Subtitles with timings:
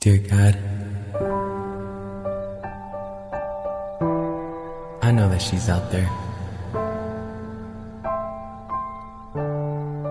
[0.00, 0.54] Dear God,
[5.02, 6.08] I know that she's out there.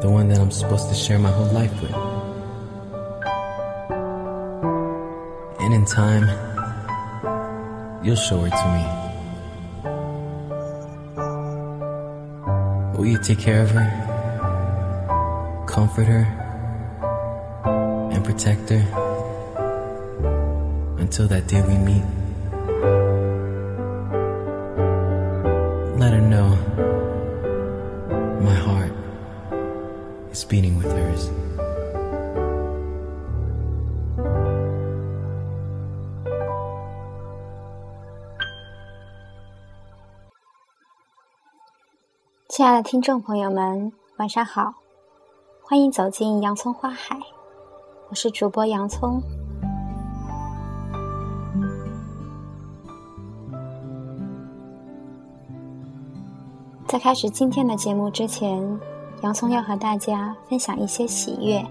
[0.01, 1.93] The one that I'm supposed to share my whole life with.
[5.61, 6.27] And in time,
[8.03, 8.83] you'll show her to me.
[12.97, 13.87] Will you take care of her?
[15.67, 16.25] Comfort her?
[18.11, 19.04] And protect her?
[21.04, 22.02] Until that day we meet.
[25.98, 26.56] Let her know
[28.40, 28.92] my heart
[30.32, 31.30] is beating with hers.
[42.48, 44.74] 亲爱的听众朋友们，晚上好，
[45.62, 47.18] 欢迎走进洋葱花海，
[48.10, 49.22] 我是主播洋葱。
[56.95, 58.79] 在开始今天的节目之前，
[59.21, 61.61] 洋葱要和大家分享一些喜悦。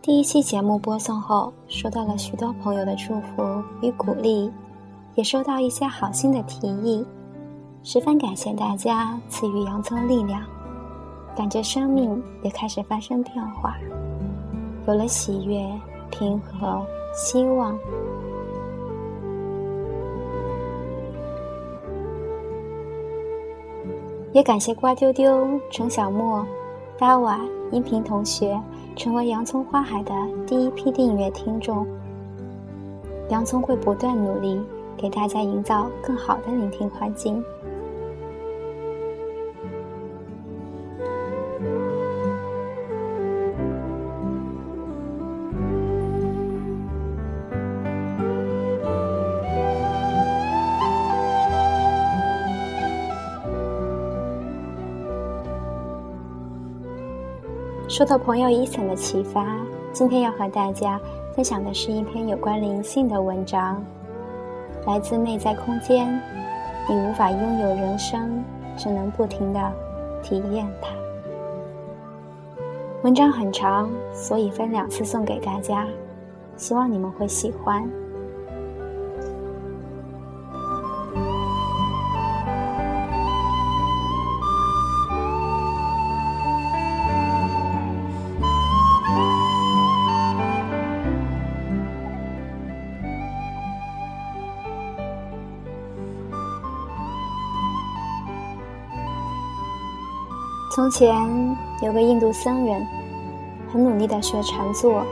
[0.00, 4.50] 第一期节目播送后，收到了许多朋友的祝福与鼓励，
[5.14, 7.04] 也收到一些好心的提议，
[7.82, 10.42] 十分感谢大家赐予洋葱力量，
[11.36, 13.76] 感觉生命也开始发生变化，
[14.86, 15.70] 有了喜悦、
[16.10, 17.78] 平和、希望。
[24.32, 26.46] 也感谢瓜丢丢、程小莫、
[26.96, 27.40] 大瓦、
[27.72, 28.60] 音频同学
[28.94, 30.12] 成为洋葱花海的
[30.46, 31.86] 第一批订阅听众。
[33.28, 34.60] 洋葱会不断努力，
[34.96, 37.42] 给大家营造更好的聆听环境。
[57.90, 59.44] 受到朋友伊森的启发，
[59.92, 60.98] 今天要和大家
[61.34, 63.84] 分享的是一篇有关灵性的文章，
[64.86, 66.08] 来自内在空间。
[66.88, 68.44] 你无法拥有人生，
[68.76, 69.72] 只能不停的
[70.22, 70.90] 体验它。
[73.02, 75.84] 文章很长，所以分两次送给大家，
[76.56, 77.84] 希望你们会喜欢。
[100.80, 101.14] 从前
[101.82, 102.86] 有个印度僧人，
[103.70, 105.04] 很努力的学禅坐，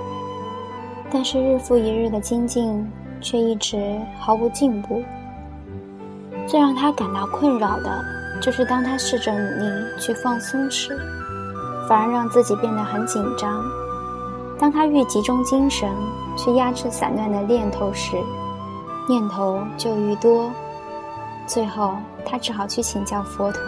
[1.11, 2.91] 但是日复一日的精进
[3.21, 5.03] 却一直毫无进步。
[6.47, 8.03] 最让他感到困扰的，
[8.41, 9.71] 就是当他试着努力
[10.01, 10.99] 去放松时，
[11.87, 13.63] 反而让自己变得很紧张；
[14.59, 15.87] 当他愈集中精神
[16.35, 18.17] 去压制散乱的念头时，
[19.07, 20.51] 念头就愈多。
[21.47, 21.93] 最后，
[22.25, 23.63] 他只好去请教佛陀。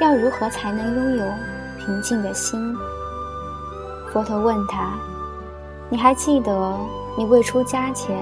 [0.00, 1.32] 要如何才能拥有
[1.78, 2.74] 平静的心？
[4.12, 4.94] 佛陀问他
[5.90, 6.78] ：“你还记得
[7.16, 8.16] 你未出家前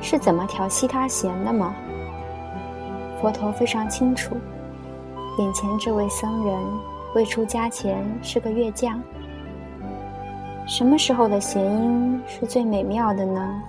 [0.00, 1.74] 是怎么调息他弦的吗？”
[3.20, 4.36] 佛陀非常清楚，
[5.38, 6.56] 眼前这位僧人
[7.14, 9.02] 未出家前是个乐匠。
[10.68, 13.60] 什么时候的弦音是最美妙的呢？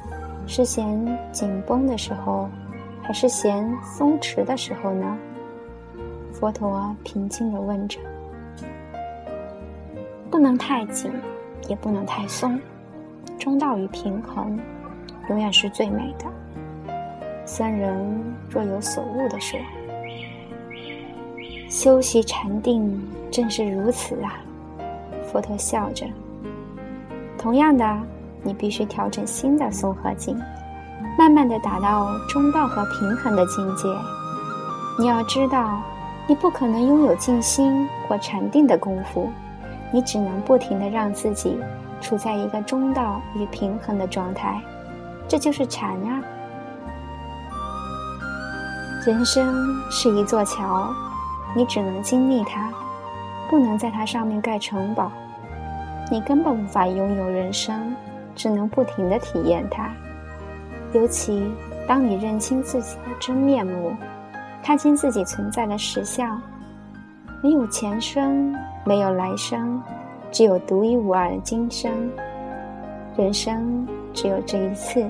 [0.46, 2.48] 是弦紧绷的时候，
[3.02, 3.68] 还是弦
[3.98, 5.18] 松弛的时候呢？
[6.39, 8.00] 佛陀平静地问着
[10.31, 11.11] ：“不能太紧，
[11.67, 12.57] 也不能太松，
[13.38, 14.57] 中道与平衡，
[15.29, 16.25] 永远是最美的。”
[17.45, 19.59] 僧人若有所悟地说
[21.69, 24.39] ：“修习禅定正是如此啊！”
[25.29, 26.06] 佛陀笑着
[27.38, 28.00] ：“同样的，
[28.44, 30.39] 你必须调整心的松和紧，
[31.18, 33.89] 慢慢地达到中道和平衡的境界。
[34.97, 35.81] 你要知道。”
[36.30, 39.31] 你不可能拥有静心或禅定的功夫，
[39.92, 41.58] 你只能不停地让自己
[42.00, 44.62] 处在一个中道与平衡的状态，
[45.28, 46.22] 这就是禅啊！
[49.08, 49.56] 人生
[49.90, 50.94] 是一座桥，
[51.56, 52.70] 你只能经历它，
[53.50, 55.12] 不能在它上面盖城堡。
[56.12, 57.96] 你根本无法拥有人生，
[58.36, 59.90] 只能不停地体验它。
[60.94, 61.52] 尤其
[61.88, 63.96] 当你认清自己的真面目。
[64.61, 66.41] 看清自己存在的实相，
[67.41, 69.81] 没有前生，没有来生，
[70.31, 71.91] 只有独一无二的今生。
[73.17, 75.06] 人生只有这一次，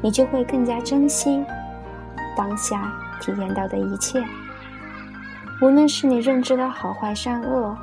[0.00, 1.44] 你就会更加珍惜
[2.36, 4.24] 当下体验到的一切。
[5.62, 7.76] 无论是你认知的好坏善恶，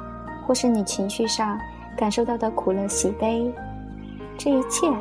[0.45, 1.57] 或是你情绪上
[1.95, 3.53] 感受到的苦乐喜悲，
[4.37, 4.91] 这一切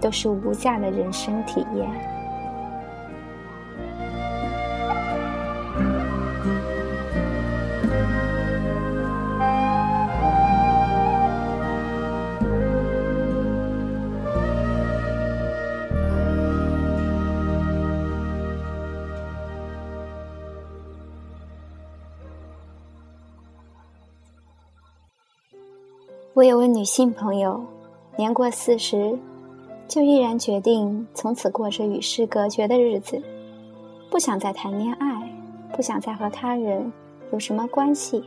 [0.00, 2.13] 都是无价的人生体验。
[26.34, 27.64] 我有位女性朋友，
[28.16, 29.16] 年过四十，
[29.86, 33.22] 就毅然决定从此过着与世隔绝的日子，
[34.10, 35.32] 不想再谈恋爱，
[35.72, 36.92] 不想再和他人
[37.30, 38.24] 有什么关系，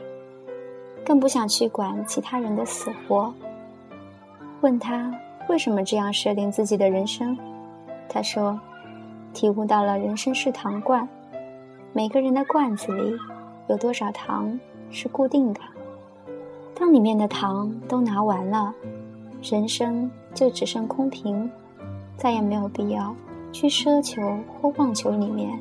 [1.04, 3.30] 更不想去管其他人的死活。
[4.62, 5.12] 问他
[5.50, 7.36] 为什么这样设定自己的人生，
[8.08, 8.58] 他说
[9.34, 11.06] ：“体悟到了人生是糖罐，
[11.92, 13.14] 每个人的罐子里
[13.68, 14.58] 有多少糖
[14.90, 15.60] 是固定的。”
[16.78, 18.72] 当里面的糖都拿完了，
[19.42, 21.50] 人生就只剩空瓶，
[22.16, 23.12] 再也没有必要
[23.52, 24.22] 去奢求
[24.60, 25.58] 或妄求里面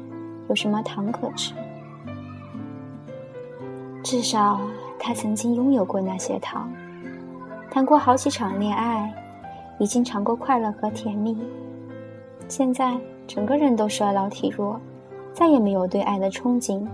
[0.48, 1.56] 有什么糖可吃。
[4.04, 4.62] 至少
[5.00, 6.72] 他曾经拥有过那些糖，
[7.72, 9.12] 谈过好几场恋爱，
[9.80, 11.36] 已经尝过快乐和甜蜜。
[12.48, 14.80] 现在整个人都衰老体弱，
[15.34, 16.88] 再也没有对爱的憧憬，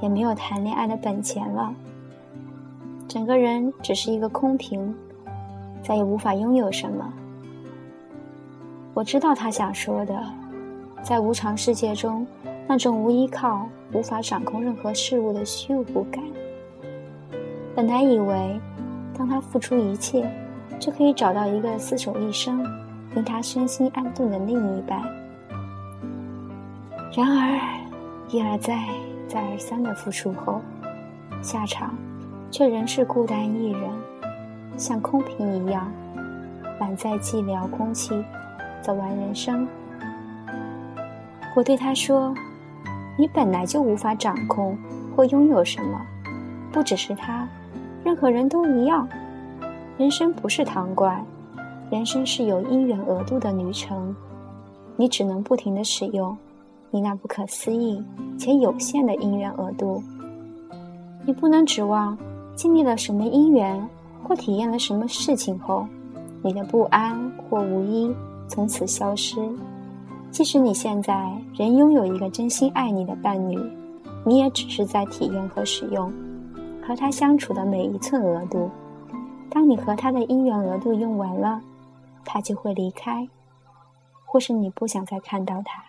[0.00, 1.74] 也没有谈恋爱的本钱了。
[3.14, 4.92] 整个人只是一个空瓶，
[5.84, 7.14] 再也无法拥有什么。
[8.92, 10.20] 我知道他想说的，
[11.00, 12.26] 在无常世界中，
[12.66, 16.20] 那种无依靠、无法掌控任何事物的虚无感。
[17.76, 18.60] 本来以为，
[19.16, 20.28] 当他付出一切，
[20.80, 22.66] 就可以找到一个厮守一生、
[23.14, 25.00] 令他身心安顿的另一半。
[27.16, 27.60] 然而，
[28.28, 28.76] 一而再、
[29.28, 30.60] 再而三的付出后，
[31.42, 31.94] 下场。
[32.54, 33.90] 却仍是孤单一人，
[34.76, 35.90] 像空瓶一样，
[36.78, 38.14] 满载寂寥空气，
[38.80, 39.66] 走完人生。
[41.56, 42.32] 我对他说
[43.18, 44.78] ：“你本来就无法掌控
[45.16, 46.00] 或拥有什么，
[46.70, 47.44] 不只是他，
[48.04, 49.08] 任何人都一样。
[49.98, 51.26] 人生不是糖罐，
[51.90, 54.14] 人生是有因缘额度的旅程，
[54.94, 56.38] 你只能不停的使用
[56.92, 58.00] 你那不可思议
[58.38, 60.00] 且有限的因缘额度，
[61.26, 62.16] 你不能指望。”
[62.54, 63.88] 经历了什么因缘，
[64.22, 65.86] 或体验了什么事情后，
[66.42, 68.14] 你的不安或无依
[68.48, 69.40] 从此消失。
[70.30, 73.58] 即使你现在仍拥有一个真心爱你的伴侣，
[74.24, 76.12] 你也只是在体验和使用
[76.84, 78.70] 和他相处的每一寸额度。
[79.50, 81.60] 当你和他的因缘额度用完了，
[82.24, 83.28] 他就会离开，
[84.24, 85.84] 或是你不想再看到他。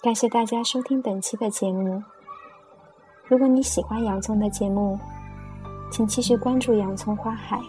[0.00, 2.00] 感谢大家收听本期的节目。
[3.26, 4.96] 如果你喜欢洋葱的节目，
[5.90, 7.60] 请继续关注洋葱花海。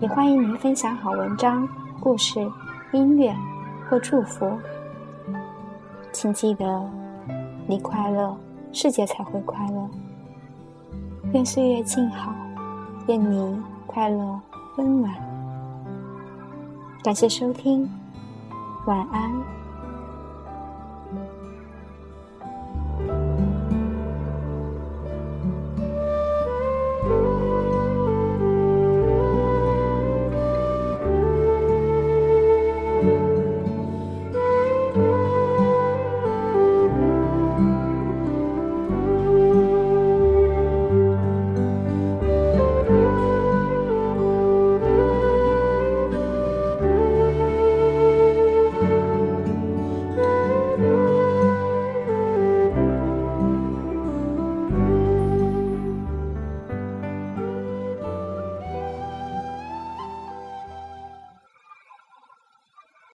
[0.00, 1.68] 也欢迎您分享好文章、
[1.98, 2.48] 故事、
[2.92, 3.34] 音乐
[3.88, 4.56] 或祝福。
[6.12, 6.88] 请记得，
[7.66, 8.36] 你快乐，
[8.72, 9.90] 世界才会快乐。
[11.32, 12.32] 愿岁月静好，
[13.08, 14.40] 愿你快乐
[14.76, 15.12] 温暖。
[17.02, 17.90] 感谢收听，
[18.86, 19.59] 晚安。